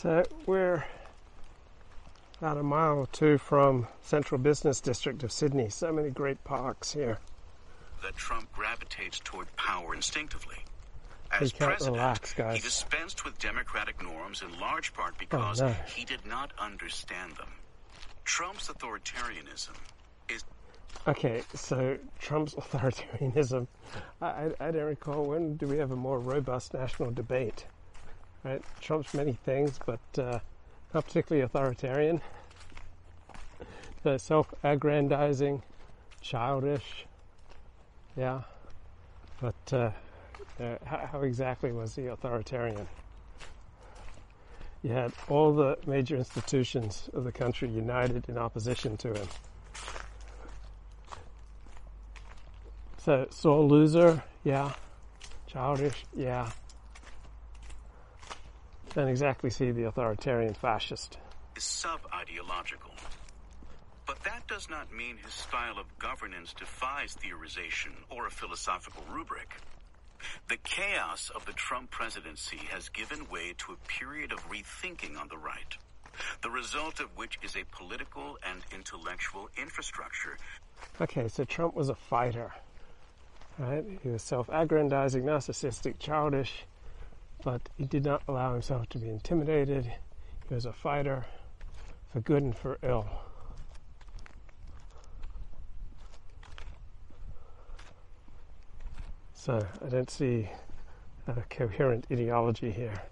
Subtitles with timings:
[0.00, 0.84] So we're
[2.40, 5.70] about a mile or two from central business district of Sydney.
[5.70, 7.18] So many great parks here.
[8.04, 10.58] That Trump gravitates toward power instinctively.
[11.32, 15.74] As president, relax, he dispensed with democratic norms in large part oh, because no.
[15.92, 17.50] he did not understand them.
[18.24, 19.74] Trump's authoritarianism
[20.28, 20.44] is
[21.08, 23.66] Okay, so Trump's authoritarianism.
[24.22, 27.66] I, I, I don't recall when do we have a more robust national debate.
[28.48, 28.62] Right?
[28.80, 30.38] Trump's many things, but uh,
[30.94, 32.22] not particularly authoritarian.
[34.04, 35.62] The self-aggrandizing,
[36.22, 37.04] childish.
[38.16, 38.40] Yeah,
[39.42, 39.90] but uh,
[40.86, 42.88] how, how exactly was he authoritarian?
[44.82, 49.28] You had all the major institutions of the country united in opposition to him.
[52.96, 54.72] So, sore loser, yeah.
[55.46, 56.50] Childish, yeah.
[58.94, 61.18] Don't exactly see the authoritarian fascist.
[61.56, 62.92] is sub-ideological.
[64.06, 69.54] But that does not mean his style of governance defies theorization or a philosophical rubric.
[70.48, 75.28] The chaos of the Trump presidency has given way to a period of rethinking on
[75.28, 75.76] the right,
[76.42, 80.36] the result of which is a political and intellectual infrastructure
[81.00, 82.52] Okay, so Trump was a fighter,
[83.58, 83.84] right?
[84.02, 86.64] He was self-aggrandizing, narcissistic, childish,
[87.44, 89.84] but he did not allow himself to be intimidated.
[90.48, 91.24] He was a fighter
[92.12, 93.08] for good and for ill.
[99.32, 100.48] So I don't see
[101.26, 103.02] a coherent ideology here.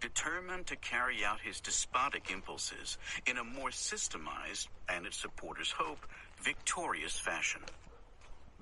[0.00, 6.06] determined to carry out his despotic impulses in a more systemized, and its supporters hope,
[6.42, 7.60] victorious fashion.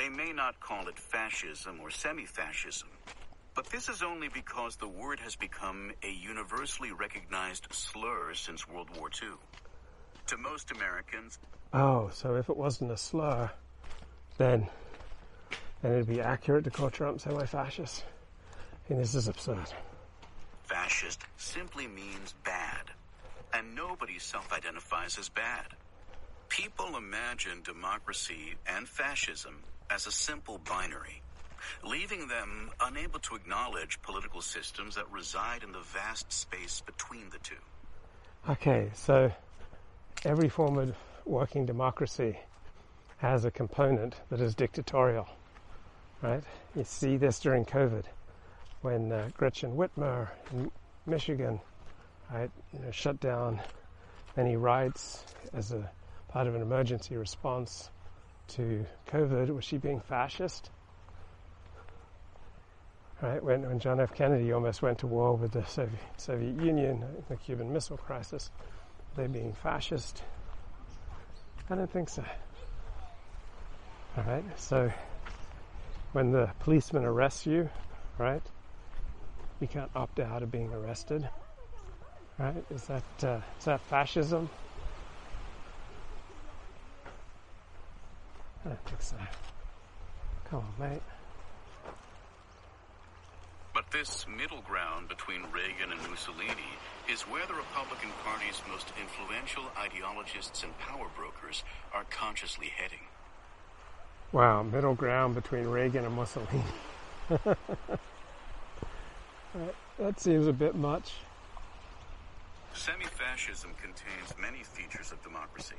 [0.00, 2.88] They may not call it fascism or semi-fascism,
[3.54, 8.88] but this is only because the word has become a universally recognized slur since World
[8.96, 9.28] War II.
[10.28, 11.38] To most Americans,
[11.74, 13.50] Oh, so if it wasn't a slur,
[14.38, 14.66] then
[15.82, 18.02] then it'd be accurate to call Trump semi-fascist.
[18.02, 19.66] I think this is absurd.
[20.62, 22.90] fascist simply means bad,
[23.52, 25.66] and nobody self-identifies as bad.
[26.48, 31.20] People imagine democracy and fascism as a simple binary,
[31.84, 37.38] leaving them unable to acknowledge political systems that reside in the vast space between the
[37.38, 37.54] two.
[38.48, 39.30] Okay, so
[40.24, 40.94] every form of
[41.26, 42.38] working democracy
[43.18, 45.28] has a component that is dictatorial,
[46.22, 46.42] right?
[46.74, 48.04] You see this during COVID
[48.80, 50.70] when uh, Gretchen Whitmer in
[51.06, 51.60] Michigan,
[52.32, 53.60] right, you know, shut down
[54.36, 55.90] many rights as a
[56.28, 57.90] part of an emergency response
[58.50, 59.50] to COVID.
[59.54, 60.70] Was she being fascist?
[63.22, 64.14] Right, when, when John F.
[64.14, 68.50] Kennedy almost went to war with the Soviet, Soviet Union, the Cuban Missile Crisis,
[69.14, 70.22] they being fascist?
[71.68, 72.24] I don't think so.
[74.16, 74.90] All right, so
[76.12, 77.68] when the policeman arrests you,
[78.16, 78.42] right,
[79.60, 81.28] you can't opt out of being arrested,
[82.38, 82.64] right?
[82.70, 84.48] Is that uh, is that fascism?
[88.64, 89.16] I don't think so.
[90.48, 91.02] Come on, mate.
[93.72, 96.76] But this middle ground between Reagan and Mussolini
[97.08, 101.62] is where the Republican Party's most influential ideologists and power brokers
[101.94, 102.98] are consciously heading.
[104.32, 106.64] Wow, middle ground between Reagan and Mussolini.
[110.00, 111.12] That seems a bit much.
[112.72, 115.76] Semi-fascism contains many features of democracy,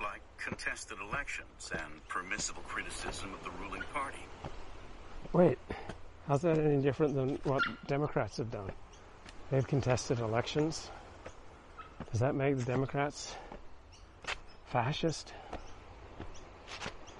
[0.00, 4.24] like contested elections and permissible criticism of the ruling party.
[5.32, 5.58] Wait,
[6.28, 8.70] how's that any different than what Democrats have done?
[9.50, 10.90] They've contested elections.
[12.10, 13.34] Does that make the Democrats
[14.66, 15.32] fascist?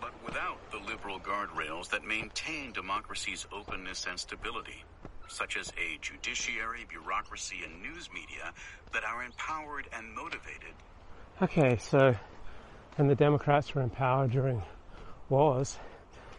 [0.00, 4.84] But without the liberal guardrails that maintain democracy's openness and stability,
[5.28, 8.52] such as a judiciary, bureaucracy, and news media
[8.92, 10.74] that are empowered and motivated
[11.42, 12.14] Okay, so
[12.96, 14.62] when the Democrats were in power during
[15.28, 15.78] wars,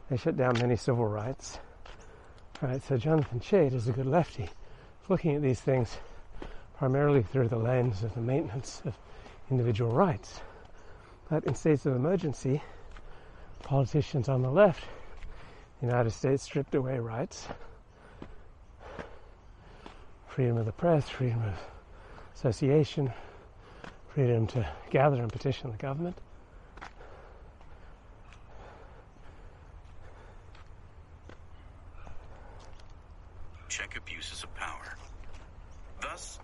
[0.09, 1.59] they shut down many civil rights.
[2.61, 4.49] Right, so Jonathan Chait is a good lefty,
[5.09, 5.97] looking at these things
[6.77, 8.97] primarily through the lens of the maintenance of
[9.51, 10.39] individual rights.
[11.29, 12.61] But in states of emergency,
[13.63, 14.83] politicians on the left,
[15.81, 17.47] the United States stripped away rights,
[20.27, 21.59] freedom of the press, freedom of
[22.35, 23.11] association,
[24.13, 26.17] freedom to gather and petition the government.
[33.75, 34.95] check abuses of power.
[36.01, 36.39] Thus,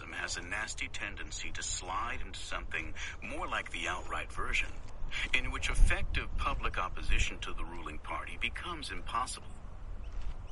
[0.00, 4.68] has a nasty tendency to slide into something more like the outright version,
[5.34, 9.48] in which effective public opposition to the ruling party becomes impossible.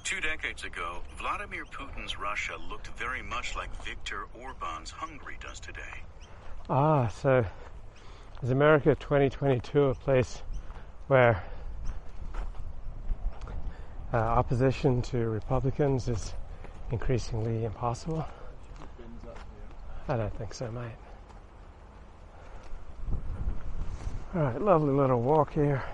[0.05, 6.03] Two decades ago, Vladimir Putin's Russia looked very much like Viktor Orban's Hungary does today.
[6.69, 7.45] Ah, so
[8.43, 10.43] is America 2022 a place
[11.09, 11.43] where
[14.13, 16.35] uh, opposition to Republicans is
[16.91, 18.27] increasingly impossible?
[20.11, 20.91] I don't think so, mate.
[24.35, 25.85] All right, lovely little walk here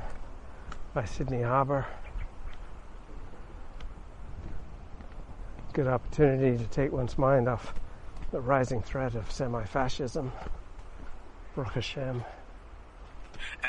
[0.95, 1.85] by Sydney Harbour.
[5.75, 7.75] Good opportunity to take one's mind off
[8.33, 10.33] the rising threat of semi-fascism.
[11.55, 12.25] Baruch Hashem.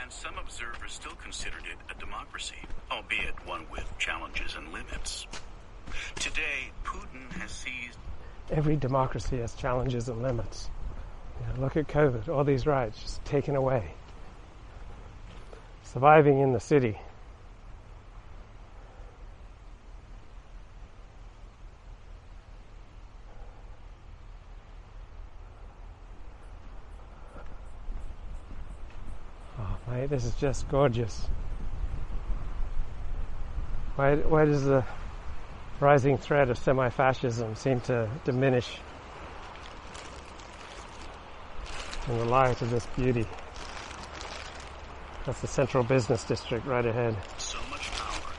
[0.01, 2.55] And some observers still considered it a democracy,
[2.89, 5.27] albeit one with challenges and limits.
[6.15, 7.97] Today, Putin has seized
[8.49, 10.69] Every democracy has challenges and limits.
[11.39, 13.91] You know, look at COVID, all these rights just taken away.
[15.83, 16.97] Surviving in the city.
[29.59, 31.27] Oh, mate, this is just gorgeous.
[33.95, 34.85] Why, why does the
[35.79, 38.77] rising threat of semi-fascism seem to diminish
[42.07, 43.25] in the light of this beauty?
[45.25, 47.15] That's the central business district right ahead.
[47.37, 48.31] so much power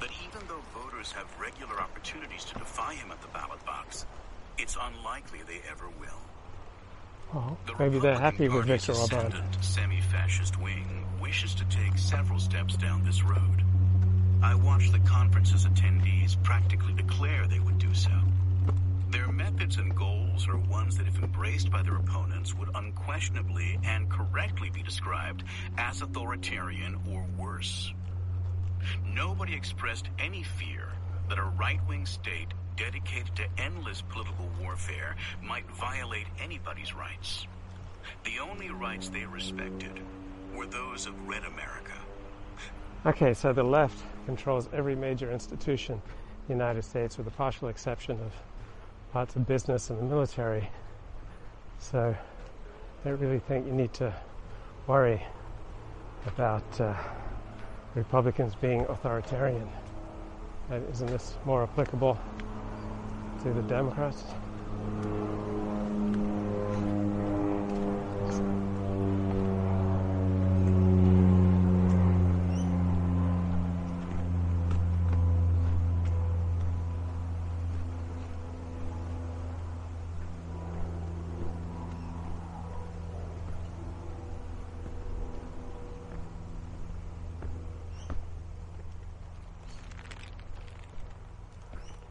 [0.00, 4.06] that even though voters have regular opportunities to defy him at the ballot box,
[4.58, 6.08] it's unlikely they ever will.
[7.32, 9.32] Well, The maybe they're happy with Viktor Orban.
[9.62, 13.64] semi-fascist wing wishes to take several steps down this road.
[14.42, 18.10] I watched the conference's attendees practically declare they would do so.
[19.10, 24.10] Their methods and goals are ones that, if embraced by their opponents, would unquestionably and
[24.10, 25.44] correctly be described
[25.78, 27.92] as authoritarian or worse.
[29.14, 30.88] Nobody expressed any fear
[31.28, 37.46] that a right-wing state dedicated to endless political warfare might violate anybody's rights.
[38.24, 40.00] The only rights they respected
[40.52, 41.92] were those of Red America.
[43.06, 46.02] Okay, so the left controls every major institution in
[46.48, 48.32] the United States with the partial exception of
[49.12, 50.68] parts of business and the military.
[51.78, 52.16] So
[53.04, 54.14] I don't really think you need to
[54.86, 55.22] worry
[56.26, 56.94] about uh,
[57.94, 59.68] Republicans being authoritarian.
[60.70, 62.18] And isn't this more applicable
[63.42, 64.24] to the Democrats?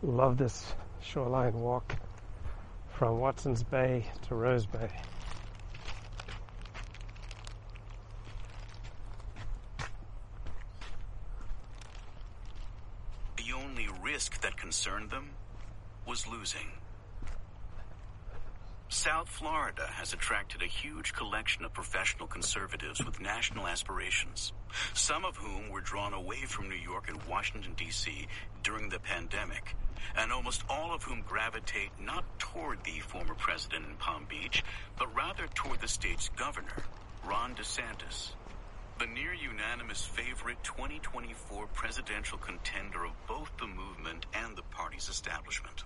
[0.04, 1.96] Love this shoreline walk
[2.90, 4.90] from Watson's Bay to Rose Bay.
[13.38, 15.30] The only risk that concerned them
[16.08, 16.81] was losing.
[18.94, 24.52] South Florida has attracted a huge collection of professional conservatives with national aspirations,
[24.94, 28.28] some of whom were drawn away from New York and Washington, D.C.
[28.64, 29.78] during the pandemic,
[30.18, 34.62] and almost all of whom gravitate not toward the former president in Palm Beach,
[35.00, 36.84] but rather toward the state's governor,
[37.26, 38.32] Ron DeSantis,
[39.00, 45.86] the near unanimous favorite 2024 presidential contender of both the movement and the party's establishment.